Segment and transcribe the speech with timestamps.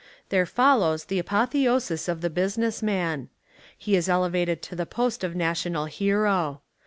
[0.29, 3.29] There follows the apotheosis of the business man.
[3.77, 6.61] He is elevated to the post of national hero.